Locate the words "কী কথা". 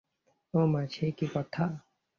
1.17-1.63